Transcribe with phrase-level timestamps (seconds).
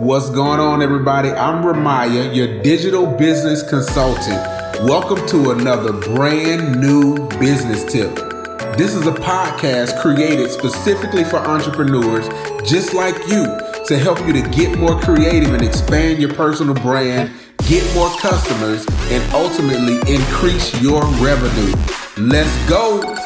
[0.00, 1.28] What's going on, everybody?
[1.28, 4.42] I'm Ramaya, your digital business consultant.
[4.88, 8.14] Welcome to another brand new business tip.
[8.78, 12.26] This is a podcast created specifically for entrepreneurs
[12.66, 13.44] just like you
[13.88, 17.30] to help you to get more creative and expand your personal brand,
[17.68, 21.74] get more customers, and ultimately increase your revenue.
[22.16, 23.19] Let's go!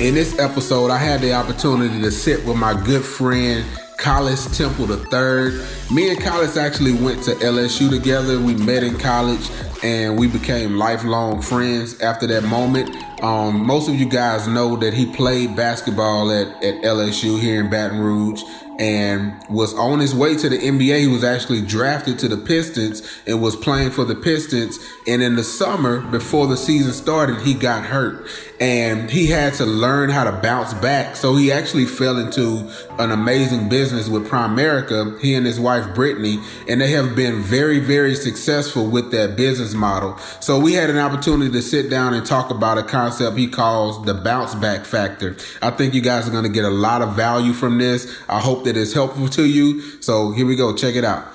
[0.00, 3.66] In this episode, I had the opportunity to sit with my good friend
[3.98, 5.60] Collis Temple III.
[5.94, 8.40] Me and Collis actually went to LSU together.
[8.40, 9.50] We met in college
[9.82, 12.96] and we became lifelong friends after that moment.
[13.22, 17.68] Um, most of you guys know that he played basketball at, at LSU here in
[17.68, 18.42] Baton Rouge
[18.78, 21.00] and was on his way to the NBA.
[21.00, 24.78] He was actually drafted to the Pistons and was playing for the Pistons.
[25.06, 28.26] And in the summer, before the season started, he got hurt
[28.60, 31.16] and he had to learn how to bounce back.
[31.16, 36.38] So he actually fell into an amazing business with Primerica, he and his wife Brittany,
[36.68, 40.18] and they have been very, very successful with that business model.
[40.40, 44.04] So we had an opportunity to sit down and talk about a concept he calls
[44.04, 45.36] the bounce back factor.
[45.62, 48.14] I think you guys are going to get a lot of value from this.
[48.28, 50.02] I hope that it's helpful to you.
[50.02, 50.76] So here we go.
[50.76, 51.26] Check it out.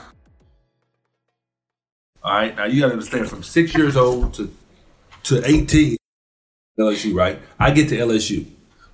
[2.24, 2.56] All right.
[2.56, 4.54] Now you got to understand from six years old to
[5.24, 5.98] to 18,
[6.80, 7.40] LSU, right?
[7.60, 8.46] I get to LSU.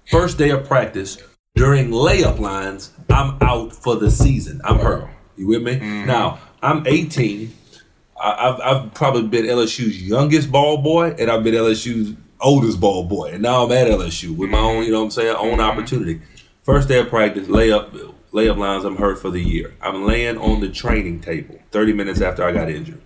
[0.09, 1.17] First day of practice,
[1.55, 4.61] during layup lines, I'm out for the season.
[4.63, 5.09] I'm hurt.
[5.35, 5.75] You with me?
[5.75, 6.07] Mm-hmm.
[6.07, 7.53] Now, I'm 18.
[8.23, 13.31] I've, I've probably been LSU's youngest ball boy, and I've been LSU's oldest ball boy.
[13.33, 15.61] And now I'm at LSU with my own, you know what I'm saying, own mm-hmm.
[15.61, 16.21] opportunity.
[16.63, 19.73] First day of practice, layup, layup lines, I'm hurt for the year.
[19.81, 23.01] I'm laying on the training table 30 minutes after I got injured.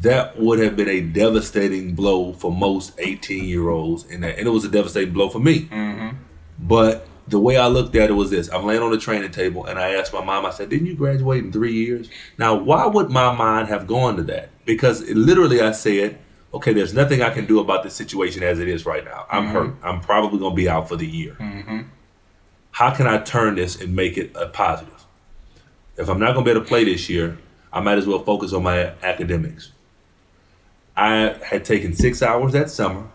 [0.00, 4.64] That would have been a devastating blow for most 18 year olds, and, it was
[4.64, 5.66] a devastating blow for me.
[5.66, 6.16] Mm-hmm.
[6.58, 9.66] But the way I looked at it was this I'm laying on the training table,
[9.66, 12.08] and I asked my mom, I said, Didn't you graduate in three years?
[12.38, 14.50] Now, why would my mind have gone to that?
[14.64, 16.18] Because it, literally I said,
[16.52, 19.26] Okay, there's nothing I can do about the situation as it is right now.
[19.30, 19.52] I'm mm-hmm.
[19.52, 19.74] hurt.
[19.82, 21.36] I'm probably going to be out for the year.
[21.38, 21.80] Mm-hmm
[22.72, 25.04] how can I turn this and make it a positive?
[25.96, 27.38] If I'm not going to be able to play this year,
[27.72, 29.72] I might as well focus on my academics.
[31.00, 33.08] I had taken six hours that summer.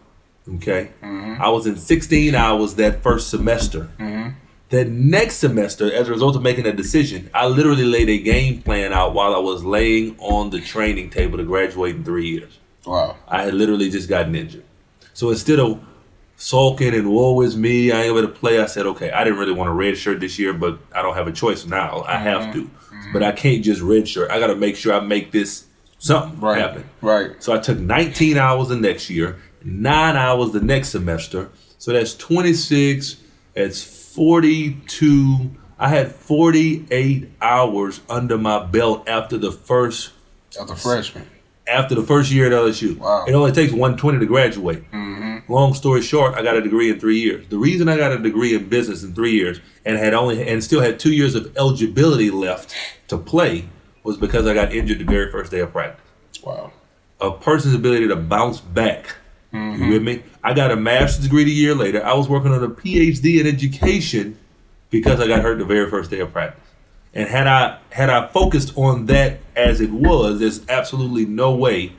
[0.55, 0.91] Okay.
[1.01, 1.41] Mm-hmm.
[1.41, 3.91] I was in 16 hours that first semester.
[3.99, 4.29] Mm-hmm.
[4.69, 8.61] That next semester, as a result of making that decision, I literally laid a game
[8.63, 12.59] plan out while I was laying on the training table to graduate in three years.
[12.85, 13.17] Wow.
[13.27, 14.63] I had literally just gotten injured.
[15.13, 15.79] So instead of
[16.37, 17.91] sulking and woe is me.
[17.91, 18.59] I ain't able to play.
[18.59, 21.15] I said, okay, I didn't really want a red shirt this year, but I don't
[21.15, 22.03] have a choice now.
[22.07, 22.51] I have mm-hmm.
[22.51, 22.65] to.
[22.65, 23.13] Mm-hmm.
[23.13, 24.31] But I can't just red shirt.
[24.31, 25.65] I got to make sure I make this
[26.05, 26.57] something right.
[26.57, 26.89] happen.
[27.01, 27.31] Right.
[27.43, 31.49] So I took 19 hours the next year, nine hours the next semester.
[31.77, 33.17] So that's 26.
[33.53, 35.51] That's 42.
[35.77, 40.11] I had 48 hours under my belt after the first.
[40.59, 41.27] After freshman
[41.67, 42.97] after the first year at LSU.
[42.97, 43.25] Wow.
[43.27, 44.89] It only takes 120 to graduate.
[44.91, 45.51] Mm-hmm.
[45.51, 47.47] Long story short, I got a degree in three years.
[47.47, 50.63] The reason I got a degree in business in three years and had only and
[50.63, 52.75] still had two years of eligibility left
[53.07, 53.65] to play
[54.05, 56.05] was because I got injured the very first day of practice.
[56.43, 56.71] Wow.
[57.19, 59.15] A person's ability to bounce back.
[59.51, 59.83] Mm-hmm.
[59.83, 60.23] You with me?
[60.43, 62.05] I got a master's degree a year later.
[62.05, 64.37] I was working on a PhD in education
[64.91, 66.61] because I got hurt the very first day of practice.
[67.13, 71.93] And had I had I focused on that as it was, there's absolutely no way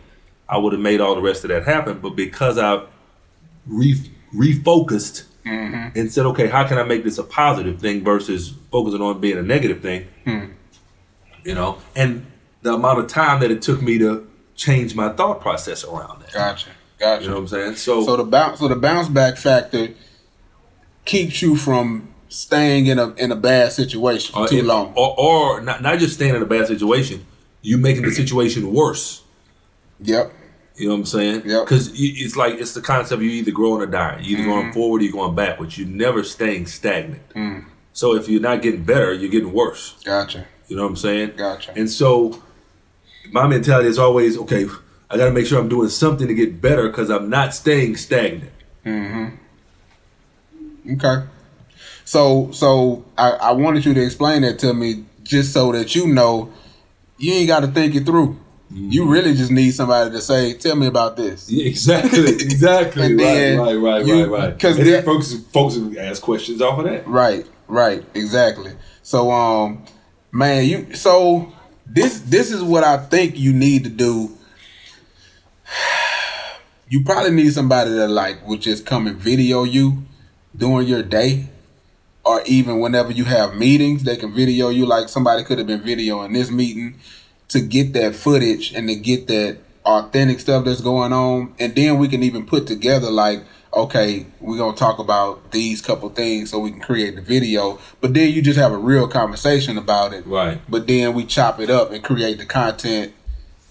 [0.48, 1.98] I would have made all the rest of that happen.
[1.98, 2.84] But because I
[3.66, 5.98] re- refocused mm-hmm.
[5.98, 9.38] and said, okay, how can I make this a positive thing versus focusing on being
[9.38, 10.06] a negative thing?
[10.24, 10.44] Hmm.
[11.46, 12.26] You know, and
[12.62, 16.32] the amount of time that it took me to change my thought process around that.
[16.32, 16.70] Gotcha.
[16.98, 17.22] Gotcha.
[17.22, 17.76] You know what I'm saying?
[17.76, 19.90] So so the bounce so the bounce back factor
[21.04, 25.14] keeps you from staying in a in a bad situation for uh, too long, or,
[25.18, 27.24] or not, not just staying in a bad situation,
[27.62, 29.22] you making the situation worse.
[30.00, 30.32] Yep.
[30.74, 31.42] You know what I'm saying?
[31.46, 31.64] Yep.
[31.64, 34.24] Because it's like it's the concept you either growing or dying.
[34.24, 34.60] You're either mm-hmm.
[34.60, 35.78] going forward or you're going backwards.
[35.78, 37.28] You're never staying stagnant.
[37.34, 37.66] Mm.
[37.92, 39.96] So if you're not getting better, you're getting worse.
[40.04, 40.46] Gotcha.
[40.68, 41.32] You know what I'm saying?
[41.36, 41.72] Gotcha.
[41.76, 42.42] And so
[43.30, 44.66] my mentality is always okay.
[45.08, 47.96] I got to make sure I'm doing something to get better because I'm not staying
[47.96, 48.52] stagnant.
[48.84, 49.34] Mm-hmm.
[50.94, 51.26] Okay.
[52.04, 56.06] So so I, I wanted you to explain that to me just so that you
[56.06, 56.52] know
[57.18, 58.38] you ain't got to think it through.
[58.72, 58.90] Mm-hmm.
[58.90, 63.14] You really just need somebody to say, "Tell me about this." Yeah, exactly, exactly.
[63.14, 64.54] right, right, right, you, right, right.
[64.54, 67.06] Because then folks, folks ask questions off of that.
[67.06, 68.72] Right, right, exactly.
[69.02, 69.84] So, um,
[70.36, 71.52] man, you so
[71.86, 74.36] this this is what I think you need to do.
[76.88, 80.04] you probably need somebody that like would just come and video you
[80.56, 81.48] during your day
[82.24, 85.80] or even whenever you have meetings they can video you like somebody could have been
[85.80, 86.98] videoing this meeting
[87.48, 91.98] to get that footage and to get that authentic stuff that's going on and then
[91.98, 93.42] we can even put together like
[93.76, 98.14] okay we're gonna talk about these couple things so we can create the video but
[98.14, 100.60] then you just have a real conversation about it Right.
[100.68, 103.12] but then we chop it up and create the content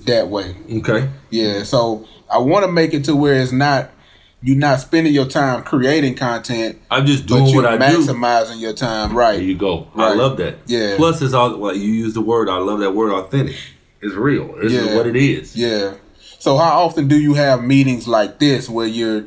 [0.01, 1.09] that way Okay.
[1.31, 3.89] yeah, so I want to make it to where it's not
[4.43, 7.97] you're not spending your time creating content, I'm just doing what I do.
[7.99, 9.09] maximizing your time.
[9.09, 9.41] There Right.
[9.41, 9.87] you go.
[9.95, 10.57] I love that.
[10.67, 10.97] Yeah.
[10.97, 11.75] Plus, it's all well.
[11.75, 12.47] You use the word.
[12.47, 13.11] I love that word.
[13.11, 13.55] Authentic.
[14.01, 14.53] It's real.
[14.61, 14.95] This is Yeah.
[14.97, 15.55] what it is.
[15.55, 15.93] Yeah.
[16.37, 19.23] So how often do you have meetings like this where you're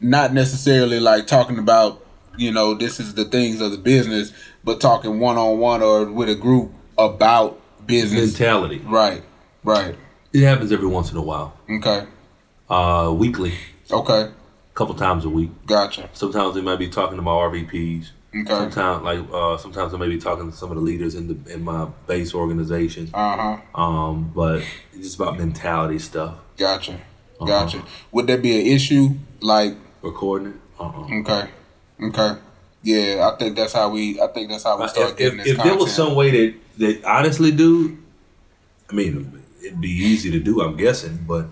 [0.00, 2.02] not necessarily like talking about
[2.36, 4.32] you know this is the things of the business,
[4.64, 8.38] but talking one on one or with a group about business?
[8.38, 8.78] Mentality.
[8.84, 9.22] Right.
[9.64, 9.96] Right.
[10.32, 11.58] It happens every once in a while.
[11.70, 12.06] Okay.
[12.68, 13.54] Uh, weekly,
[13.90, 14.22] Okay.
[14.22, 14.32] a
[14.74, 15.50] couple times a week.
[15.66, 16.10] Gotcha.
[16.12, 18.08] Sometimes they might be talking to my RVPs.
[18.34, 18.44] Okay.
[18.48, 21.52] Sometimes, like uh, sometimes I may be talking to some of the leaders in the
[21.54, 23.08] in my base organization.
[23.14, 23.80] Uh huh.
[23.80, 24.62] Um, but
[24.92, 26.34] it's just about mentality stuff.
[26.58, 27.00] Gotcha.
[27.40, 27.46] Uh-huh.
[27.46, 27.82] Gotcha.
[28.12, 29.10] Would there be an issue
[29.40, 30.54] like Recording it.
[30.80, 31.20] Uh-uh.
[31.20, 31.50] Okay.
[32.02, 32.36] Okay.
[32.82, 34.20] Yeah, I think that's how we.
[34.20, 36.30] I think that's how we start if getting if, this if there was some way
[36.30, 37.98] that that honestly, dude,
[38.88, 40.60] I mean, it'd be easy to do.
[40.62, 41.46] I'm guessing, but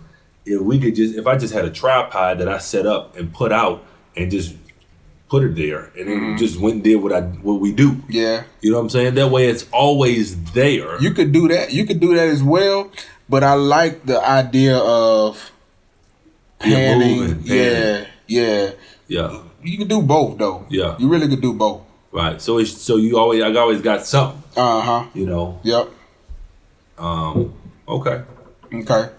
[0.46, 3.32] if we could just, if I just had a tripod that I set up and
[3.34, 3.82] put out
[4.16, 4.54] and just
[5.28, 6.36] put it there, and then Mm-hmm.
[6.36, 7.96] just went and did what I what we do.
[8.08, 9.14] yeah, You know what I'm saying?
[9.16, 11.00] That way, it's always there.
[11.02, 11.72] you could do that.
[11.72, 12.92] You could do that as well.
[13.28, 15.50] But I like the idea of
[16.64, 17.20] panning.
[17.20, 18.70] moving, yeah, yeah.
[19.06, 20.66] yeah, You can do both though.
[20.70, 20.96] Yeah.
[20.98, 21.82] You really could do both.
[22.12, 22.40] right.
[22.40, 24.42] So it's so you always I always got something.
[24.56, 25.06] Uh huh.
[25.14, 25.60] You know.
[25.62, 25.90] Yep.
[26.98, 27.54] Um.
[27.88, 28.22] Okay.
[28.72, 29.10] Okay.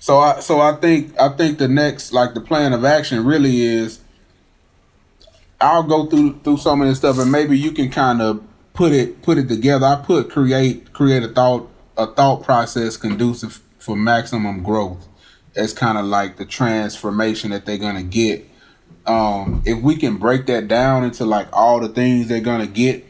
[0.00, 3.62] So I so I think I think the next like the plan of action really
[3.62, 4.00] is
[5.60, 8.42] I'll go through through some of this stuff and maybe you can kind of
[8.72, 9.86] put it put it together.
[9.86, 15.06] I put create create a thought a thought process conducive for maximum growth.
[15.54, 18.48] It's kind of like the transformation that they're gonna get.
[19.06, 23.04] Um, if we can break that down into like all the things they're gonna get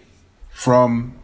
[0.50, 1.14] from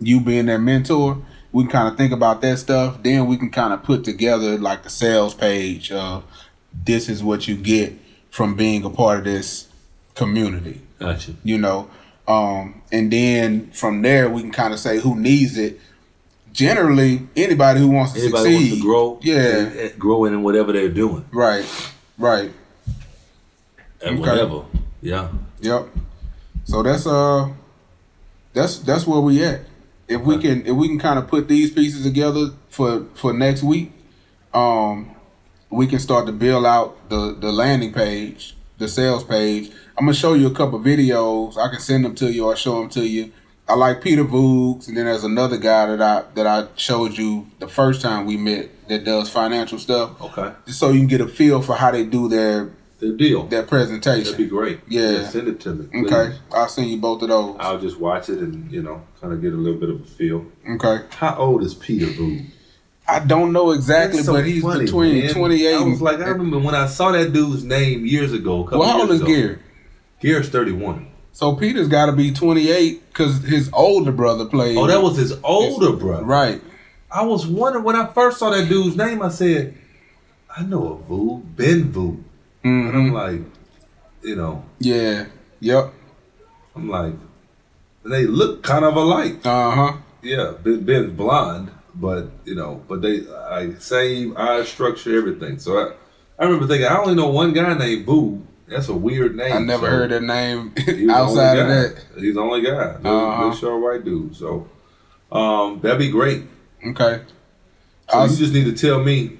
[0.00, 1.18] you being their mentor,
[1.52, 3.02] we can kind of think about that stuff.
[3.02, 6.24] Then we can kind of put together like the sales page of
[6.72, 7.92] this is what you get
[8.30, 9.68] from being a part of this
[10.14, 11.34] community, Gotcha.
[11.44, 11.90] you know.
[12.26, 15.78] Um, and then from there we can kind of say who needs it.
[16.52, 20.72] Generally, anybody who wants to Anybody succeed, wants to grow, yeah, growing and in whatever
[20.72, 21.64] they're doing, right,
[22.18, 22.50] right,
[24.04, 24.30] and Okay.
[24.30, 24.64] whatever.
[25.00, 25.28] Yeah.
[25.60, 25.88] Yep.
[26.64, 27.48] So that's uh
[28.52, 29.60] that's that's where we at.
[30.08, 33.62] If we can if we can kind of put these pieces together for for next
[33.62, 33.92] week,
[34.52, 35.14] um
[35.70, 39.70] we can start to build out the the landing page, the sales page.
[39.96, 41.56] I'm gonna show you a couple videos.
[41.56, 43.32] I can send them to you or show them to you.
[43.68, 47.46] I like Peter Voogd, and then there's another guy that I that I showed you
[47.58, 50.52] the first time we met that does financial stuff, Okay.
[50.66, 53.46] just so you can get a feel for how they do their The deal.
[53.46, 54.24] their presentation.
[54.24, 54.80] That'd be great.
[54.88, 55.26] Yeah.
[55.28, 55.86] send it to me.
[55.86, 56.12] please.
[56.12, 57.56] Okay, I'll send you both of those.
[57.60, 60.04] I'll just watch it and you know kind of get a little bit of a
[60.04, 60.44] feel.
[60.68, 62.40] Okay, How old is Peter Boo?
[63.08, 65.34] I don't know exactly, so but he's funny, between man.
[65.34, 65.76] twenty eight.
[65.76, 68.68] I was like, I remember when I saw that dude's name years ago.
[68.70, 69.22] Well, how old is.
[69.22, 69.58] Gary?
[70.20, 71.08] Gary's thirty-one.
[71.32, 74.76] So Peter's got to be twenty eight because his older brother played.
[74.76, 76.24] Oh, that was his older brother.
[76.24, 76.60] right.
[77.10, 79.20] I was wondering when I first saw that dude's name.
[79.22, 79.76] I said,
[80.56, 82.22] I know a Vu, Ben Vu,
[82.64, 83.40] and I'm hmm like,
[84.22, 85.26] you know, Yeah.
[85.60, 85.92] Yep.
[86.74, 87.14] I'm like,
[88.04, 89.44] they look kind of alike.
[89.44, 89.96] Uh huh.
[90.22, 95.58] Yeah, Ben, Ben's blonde, but you know, but they like same eye structure, everything.
[95.58, 95.92] So I,
[96.38, 98.46] I remember thinking, I only know one guy named Boo.
[98.72, 99.52] That's a weird name.
[99.52, 100.72] I never So heard that name
[101.10, 102.04] outside of that.
[102.18, 102.96] He's the only guy.
[102.96, 103.54] Little, Uh-huh.
[103.54, 104.34] short white dude.
[104.36, 104.68] So,
[105.30, 106.44] um, that'd be great.
[106.86, 107.22] Okay.
[108.10, 109.38] So I'll, you just need to tell me,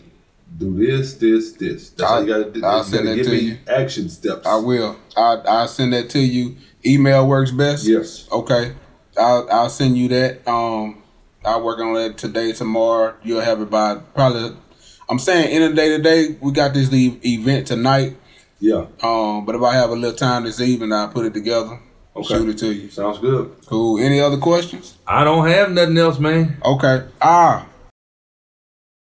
[0.59, 1.91] do this, this, this.
[1.91, 2.65] That's all you gotta do.
[2.65, 3.59] I'll send that give to me you.
[3.67, 4.47] action steps.
[4.47, 4.97] I will.
[5.17, 6.57] I I'll send that to you.
[6.85, 7.87] Email works best.
[7.87, 8.29] Yes.
[8.31, 8.75] Okay.
[9.19, 10.47] I'll I'll send you that.
[10.49, 11.03] Um,
[11.45, 13.15] I'll work on that today, tomorrow.
[13.23, 14.57] You'll have it by probably.
[15.09, 16.37] I'm saying end of the day today.
[16.41, 18.17] We got this event tonight.
[18.63, 18.87] Yeah.
[19.03, 21.81] Um, but if I have a little time this evening, I'll put it together.
[22.15, 22.35] Okay.
[22.35, 22.91] Shoot it to you.
[22.91, 23.57] Sounds good.
[23.67, 23.99] Cool.
[23.99, 24.97] Any other questions?
[25.05, 26.59] I don't have nothing else, man.
[26.65, 27.03] Okay.
[27.21, 27.67] Ah,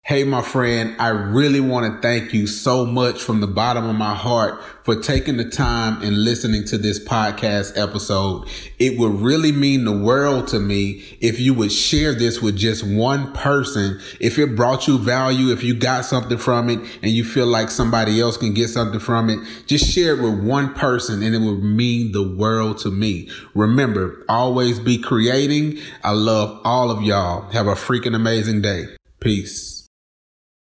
[0.07, 3.95] Hey, my friend, I really want to thank you so much from the bottom of
[3.95, 8.47] my heart for taking the time and listening to this podcast episode.
[8.77, 12.83] It would really mean the world to me if you would share this with just
[12.85, 13.99] one person.
[14.19, 17.71] If it brought you value, if you got something from it and you feel like
[17.71, 21.39] somebody else can get something from it, just share it with one person and it
[21.39, 23.27] would mean the world to me.
[23.55, 25.79] Remember, always be creating.
[26.03, 27.49] I love all of y'all.
[27.53, 28.85] Have a freaking amazing day.
[29.19, 29.74] Peace.